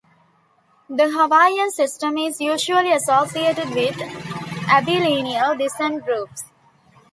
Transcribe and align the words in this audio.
The 0.89 1.09
Hawaiian 1.11 1.69
system 1.69 2.17
is 2.17 2.41
usually 2.41 2.91
associated 2.91 3.69
with 3.75 3.93
ambilineal 3.97 5.55
descent 5.59 6.05
groups. 6.05 6.45